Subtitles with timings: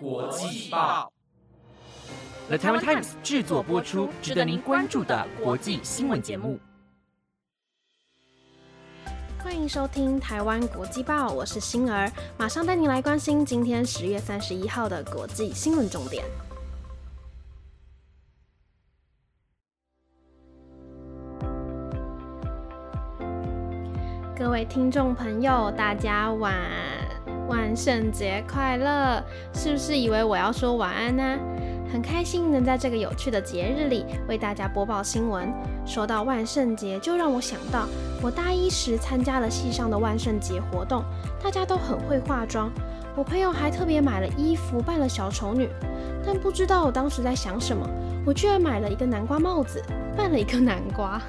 [0.00, 1.12] 国际报
[2.48, 6.58] ，The Taiwan Times 制作播出，值得您关注的国际新闻节目。
[9.38, 16.24] 欢迎收听台湾国际报，我是星儿，马上带您来关心今天十月三十一号的国际新闻重点。
[24.36, 26.52] 各位听众朋友，大家晚
[27.48, 29.22] 万圣节快乐！
[29.52, 31.38] 是不是以为我要说晚安呢？
[31.92, 35.52] 很开心能在这个有趣的节日里为大家播报新闻。
[35.86, 37.86] 说到万圣节，就让我想到
[38.22, 41.04] 我大一时参加了系上的万圣节活动，
[41.42, 42.70] 大家都很会化妆。
[43.14, 45.68] 我朋友还特别买了衣服扮了小丑女，
[46.26, 47.88] 但不知道我当时在想什么，
[48.26, 49.80] 我居然买了一个南瓜帽子，
[50.16, 51.20] 扮了一个南瓜。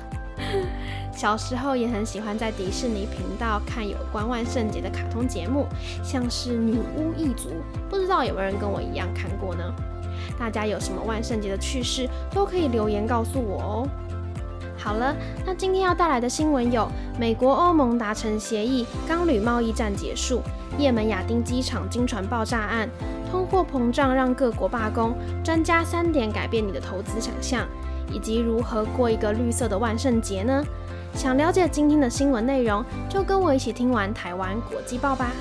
[1.15, 5.65] 小时候也很喜欢在迪士尼频道看有关万圣节的卡通节目，
[6.03, 7.49] 像是《女巫一族》，
[7.89, 9.63] 不知道有没有人跟我一样看过呢？
[10.37, 13.87] 大家有什么万圣节的趣事，都可以留言告诉我哦。
[14.77, 16.85] 好了，那今天要带来的新闻有：
[17.17, 20.41] 美国、欧盟达成协议，钢铝贸易战结束；
[20.77, 22.89] 也门亚丁机场经船爆炸案；
[23.31, 27.65] 通货膨胀让各国罢工；专家三点改变你的投资想象。
[28.13, 30.63] 以及如何过一个绿色的万圣节呢？
[31.15, 35.31] 想了解今天的新闻内容，就跟我一起听完台湾国际报吧。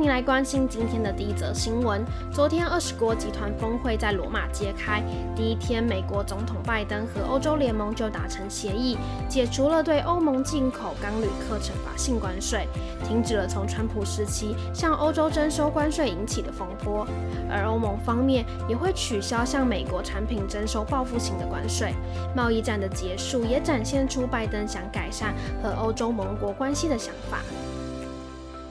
[0.00, 2.02] 您来关心今天的第一则新闻。
[2.32, 5.02] 昨天，二十国集团峰会在罗马揭开，
[5.36, 8.96] 第一天，美国总统拜登和欧洲联盟就达成协议，
[9.28, 12.66] 解除了对欧盟进口钢铝课惩罚性关税，
[13.06, 17.06] 停止了从川普时期向欧洲征收关税引起的风波。
[17.50, 21.92] 而欧盟方面也会取消向美国产品征收报复性的关税。
[22.34, 27.40] 贸易战的结束也展现出拜登想改善和欧洲盟国关系的想法。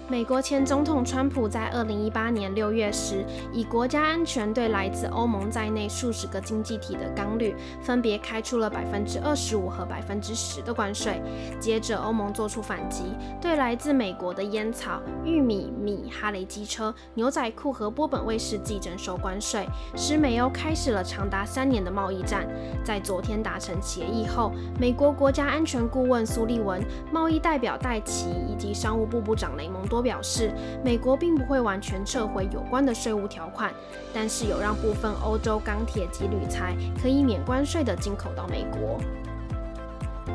[0.10, 11.22] 美国前总统川普在二零一八年六月时，以国家安全对来自欧盟在内数十个经济体的钢铝分别开出了百分之二十五和百分之十的关税。
[11.60, 13.04] 接着，欧盟做出反击，
[13.39, 22.48] 对来自美国的烟草、玉米、米、哈雷机车、牛仔裤和波本威士忌征收关税，使美欧开始了长达三年的贸易战。
[22.83, 29.98] 在昨天达成协议后，美国国家安全顾问苏利文、贸易代表戴奇以及商务部部长雷蒙多。
[30.02, 30.52] 表示，
[30.83, 33.73] 美国并不会完全撤回有关的税务条款，
[34.14, 38.99] 但是有让部分欧洲钢铁及铝材可以免关税的进口到美国。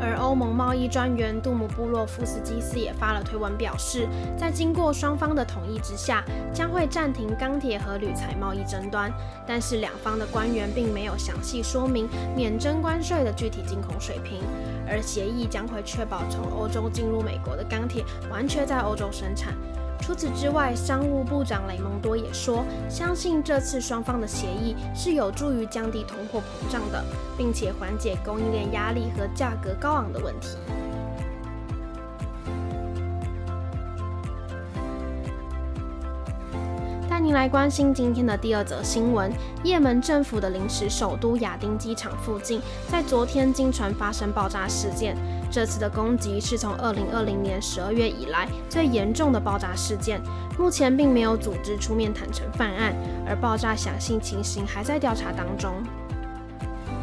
[0.00, 9.12] 而欧盟贸易专员杜姆布洛夫斯基斯也发了推文表示，在经过双方的同意之下，将会暂停钢铁和铝材贸易争端。
[9.46, 14.40] 但是两方的官员并没有详细说明免征关税的具体进口水平。
[14.86, 19.54] 而协议将会确保从欧洲进入美国的钢铁完全在欧洲生产。
[20.04, 27.02] 除此之外，商务部长雷蒙多也说，相信这次双方的协议是有助于降低通货膨胀的，
[27.38, 30.58] 并且缓解供应链压力和价格高昂的问题。
[37.34, 39.30] 来关心今天的第二则新闻：
[39.64, 45.16] 也门政府的临时首都亚丁机场附近，在昨天经传发生爆炸事件。
[45.50, 50.22] 这次的攻击是从2020年12月以来最严重的爆炸事件。
[50.56, 52.94] 目前并没有组织出面坦诚犯案，
[53.26, 55.74] 而爆炸详细情形还在调查当中。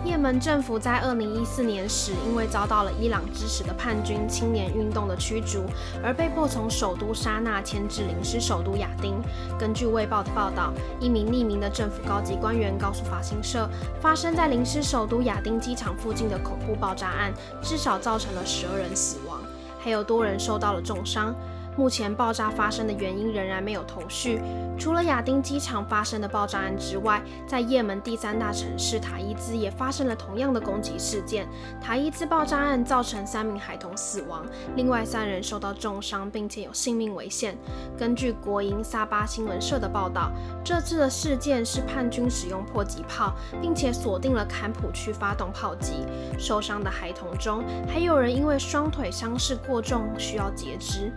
[0.03, 5.63] 也门政府在二零一四年时，因为遭到了伊朗支持的叛军青年运动的驱逐，
[6.03, 9.21] 而被迫从首都沙那迁至临时首都亚丁。
[9.59, 13.69] 根据《卫报》的报道，一名匿名的政府高级官员告诉法新社，
[14.01, 17.31] 发生在临时首都亚丁机场附近的恐怖爆炸案，
[17.61, 19.39] 至少造成了十二人死亡，
[19.79, 21.35] 还有多人受到了重伤。
[21.77, 24.41] 目前爆炸发生的原因仍然没有头绪。
[24.77, 31.47] 除了亚丁机场发生的爆炸案之外，在也门第三大城市塔伊兹也发生了同样的攻击事件。
[31.79, 34.45] 塔伊兹爆炸案造成三名孩童死亡，
[34.75, 37.55] 另外三人受到重伤，并且有性命危险。
[37.97, 40.31] 根据国营萨巴新闻社的报道，
[40.63, 46.05] 这次的事件是叛军使用迫击炮，并且锁定了坎普区发动炮击。
[46.39, 51.11] 受伤的孩童中，还有人因为双腿伤势过重需要截肢。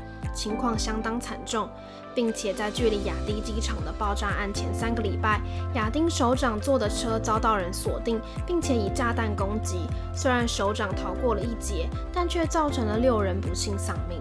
[0.45, 1.67] 情况相当惨重，
[2.15, 5.41] 并且在距离亚丁机场的爆炸案前三个礼拜，
[5.75, 9.89] 亚丁首长坐的车遭到人锁定，并且以炸弹攻击。
[10.15, 14.21] 虽然首长逃过了一劫，但却造成了六人不幸丧命。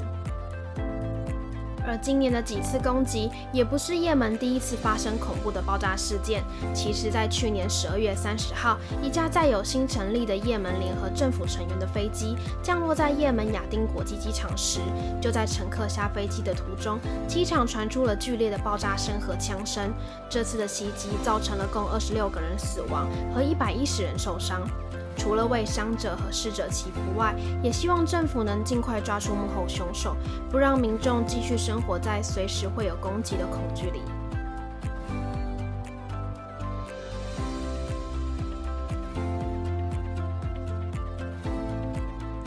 [1.93, 6.43] 而今年的几次攻击也不是也门第一次发生恐怖的爆炸事件。
[6.73, 14.79] 其实，在去年十二月三十号，一架载有新成立的也门联合政府成员的飞机降落在也门亚丁国际机场时，
[15.21, 16.97] 就在乘客下飞机的途中，
[17.27, 19.93] 机场传出了剧烈的爆炸声和枪声。
[20.27, 24.67] 这次的袭击造成了共二十六个人死亡和一百一十人受伤。
[25.15, 30.15] 除了为伤者和逝者祈福外，也希望政府能尽快抓住幕后凶手，
[30.49, 34.01] 不让民众继续生活在随时会有攻击的恐惧里。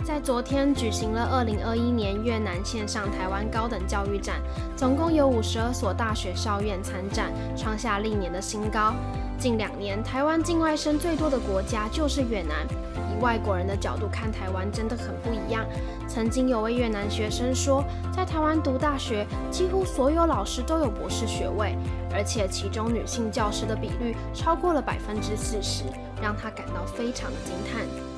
[0.04, 4.40] 在昨天举行了二零二一年越南线上台湾高等教育展，
[4.74, 8.94] 总共有五十二所大学校院参展，创下历年的新高。
[9.38, 12.66] 近两年，台湾境外生最多的国家就是越南。
[12.96, 15.64] 以外国人的角度看台湾，真的很不一样。
[16.06, 17.84] 曾经有位越南学生说，
[18.14, 21.76] 在台湾读大学，几乎所有老师都有博士学位，
[22.12, 25.84] 而且其中女性教师的比率超过了百分之四十，
[26.20, 28.15] 让他感到非常的惊叹。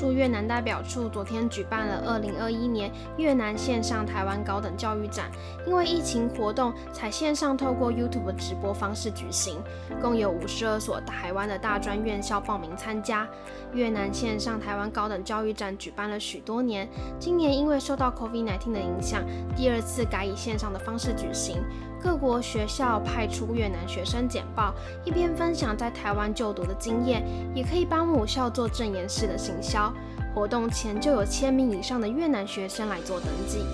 [0.00, 5.30] 驻越南代表处昨天举办了二零二一年越南线上台湾高等教育展，
[5.66, 9.58] 因为疫情活动，采线上透过 YouTube 直播方式举行，
[10.00, 13.28] 共有五十二所台湾的大专院校报名参加。
[13.74, 16.88] 越南线上台湾高等教育展举办了许多年，
[17.18, 19.22] 今年因为受到 COVID-19 的影响，
[19.54, 21.62] 第二次改以线上的方式举行。
[22.02, 24.74] 各国学校派出越南学生简报，
[25.04, 27.22] 一边分享在台湾就读的经验，
[27.54, 29.92] 也可以帮母校做证言式的行销。
[30.34, 33.64] 活动前就有千名以上的越南学生来做登记。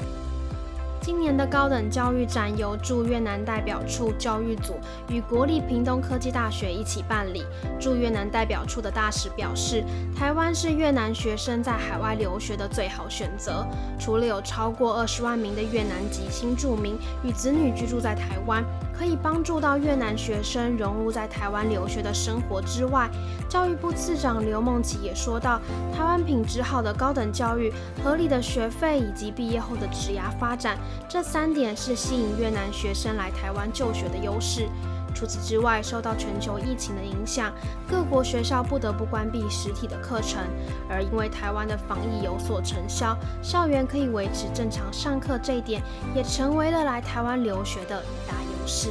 [1.06, 4.74] 今年的高等教育展由驻越南代表处教育组
[5.08, 7.44] 与国立屏东科技大学一起办理。
[7.78, 9.84] 驻越南代表处的大使表示，
[10.18, 13.64] 台湾是越南学生在海外留学的最好选择。
[14.00, 23.08] 除了有超过二十万名的越南籍新住民与子女居住在台湾，可以帮助到越南学生融入在台湾留学的生活之外，
[23.48, 25.60] 教育部次长刘梦琪也说到，
[25.96, 27.72] 台湾品质好的高等教育、
[28.02, 30.76] 合理的学费以及毕业后的职涯发展。
[31.08, 34.68] 这三点是吸引越南学生来台湾就学的优势。
[35.14, 37.50] 除此之外，受到全球疫情的影响，
[37.88, 40.42] 各国学校不得不关闭实体的课程，
[40.90, 45.80] 而因为台湾的防疫有所成效，校园可以维持正常上课，这一点
[46.14, 48.90] 也成为了来台湾留学的一大优势。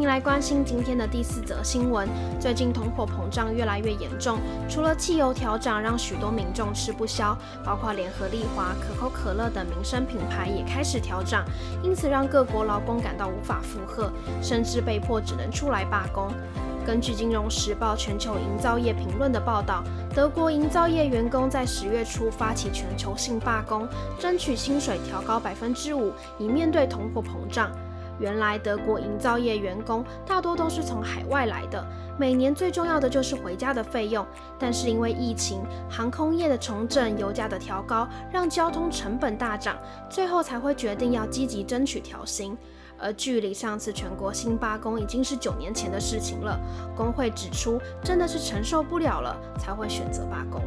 [0.00, 2.08] 您来关心今天的第四则新闻。
[2.40, 11.44] 最近通货膨胀越来越严重，除了汽油调涨让许多民众吃不消，包括联合利华、可口可乐等民生品牌也开始调涨，
[11.82, 14.10] 因此让各国劳工感到无法负荷，
[14.40, 16.32] 甚至被迫只能出来罢工。
[16.86, 23.86] 根据《金融时报》全球营造业评论的报道，德国营造业员工在十月初发起全球性罢工，
[24.18, 27.70] 争取薪水调高百分之五，以面对通货膨胀。
[28.20, 31.84] 原来德国营造业员工大多都是从海外来的，
[32.18, 34.24] 每年最重要的就是回家的费用。
[34.58, 39.76] 但是因为疫情、航空业的重整、油价的调高，让交通成本大涨，
[40.10, 42.56] 最后才会决定要积极争取调薪。
[43.02, 46.60] 而距离上次全国性罢工已经是九年前的事情了，
[46.94, 50.60] 工会指出，真的是承受不了了，才会选择罢工。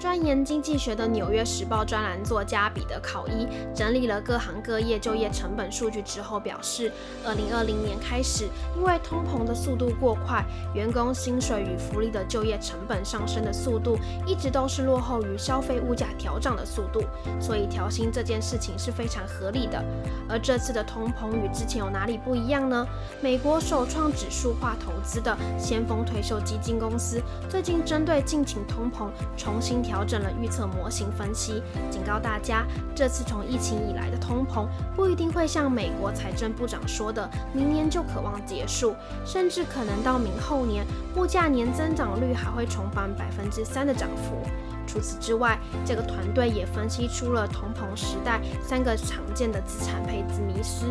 [0.00, 6.90] 钻研经济学的《纽约时报》专栏作家彼得·考伊整理了各行各业就业成本数据之后表示，
[7.22, 8.48] 二零二零年开始，
[8.78, 10.42] 因为通膨的速度过快，
[10.74, 17.02] 员工薪水与福利的就业成本上升的速度一直都是落后于消费物价调涨的速度，
[17.38, 19.84] 所以调薪这件事情是非常合理的。
[20.30, 22.86] 而这次的通膨与之前有哪里不一样呢？
[23.20, 29.84] 美国首创指数化投资的先锋退休基金公司最近针对近期通膨重新。
[29.90, 38.94] 调整了预测模型分析，警告大家，这次从疫情以来的通膨不一定会像美国财政部长说的，明年就渴望结束，
[39.26, 44.40] 甚至可能到明后年，物价年增长率还会重返百分之三的涨幅。
[44.86, 50.86] 除此之外，这个团队也分析出了通膨时代三个常见的资产配置迷失。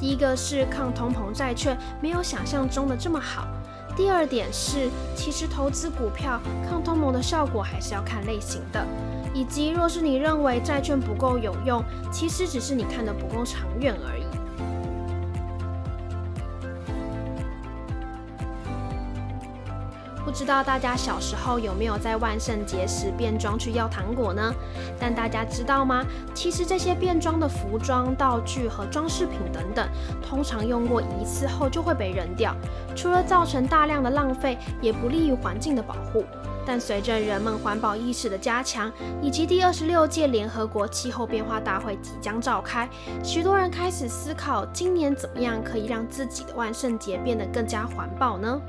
[0.00, 3.46] 第一个是抗通膨债券没有想象中的这么好。
[4.02, 8.84] 第二点是，其实投资股票抗通膨的效果还是要看类型的，
[9.32, 11.80] 以及若是你认为债券不够有用，
[12.10, 14.24] 其实只是你看的不够长远而已。
[20.32, 24.52] 知道大家小时候有没有在万圣节时变装去要糖果呢？
[24.98, 26.04] 但大家知道吗？
[26.34, 29.86] 其实这些变装的服装、道具和装饰品等等，
[30.26, 32.54] 通常用过一次后就会被扔掉，
[32.96, 36.24] 除了造成大量的浪费，也不利于环境的保护。
[36.64, 42.88] 但随着人们环保意识的加强，以及第二十六届联合国气候变化大会即将召开，
[43.22, 48.60] 许多人开始思考，今年怎么样可以让自己的万圣节变得更加环保呢？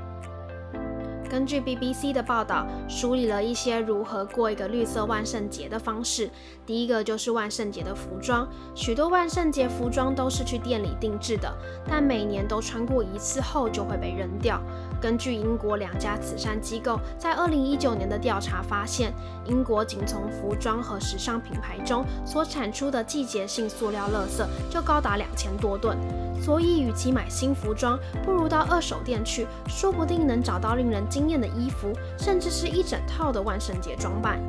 [1.33, 6.29] 根据 BBC 的报道，梳理了一些如何过一个绿色万圣节的方式。
[6.63, 11.51] 第一个就是万圣节的服装，许多万圣节服装都是去店里定制的，
[11.89, 14.61] 但每年都穿过一次后就会被扔掉。
[15.01, 19.11] 根据英国两家慈善机构在2019年的调查发现，
[19.47, 25.97] 英国仅从服装和时尚品牌中所产出的季节性塑料垃圾就高达两千多吨。
[26.39, 34.39] 所以，与其买新服装，不如到二手店去，说不定能找到令人惊艳的衣服，甚至是一整套的万圣节装扮。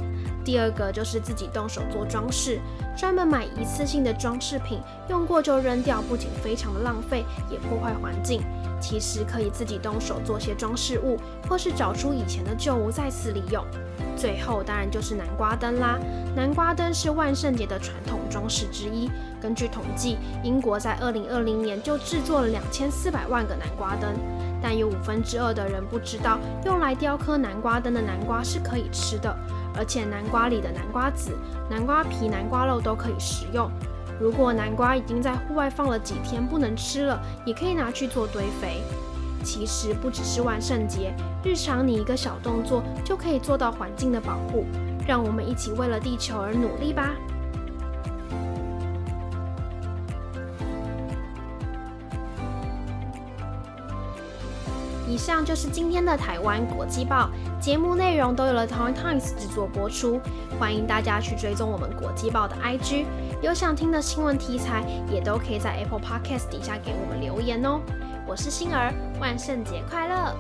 [0.45, 2.61] 第二个就是自己动手做装饰，
[2.97, 8.43] 专门买一次性的装饰品，用过就扔掉，不仅非常的浪费，也破坏环境。
[8.87, 13.65] 其实可以自己动手做些装饰物，或是找出以前的旧物再次利用。
[14.15, 15.99] 最后当然就是南瓜灯啦。
[16.37, 19.11] 南瓜灯是万圣节的传统装饰之一。
[19.41, 24.15] 根据统计，英国在二零二零年就制作了两千四百万个南瓜灯，
[24.63, 29.35] 但有五分之二的人不知道，用来雕刻南瓜灯的南瓜是可以吃的，
[29.75, 31.33] 而且南瓜里的南瓜籽、
[31.71, 33.71] 南瓜皮、南瓜肉都可以食用。
[34.21, 38.83] 如果南瓜已经在户外放了几天不能吃了，也可以拿去做堆肥。
[39.43, 44.65] 其实不只是万圣节，日常你一个小动作就可以做到环境的保护。
[45.07, 47.11] 让我们一起为了地球而努力吧！
[55.15, 57.31] 以上就是今天的台湾国际报
[57.61, 60.21] 节目内容，都有了 toy Times 制作播出。
[60.59, 63.05] 欢迎大家去追踪我们国际报的 IG，
[63.41, 67.81] 有想听的新闻题材，也都可以在 Apple Podcast 底下给我们留言哦。
[68.27, 70.35] 我是星儿，万圣节快乐！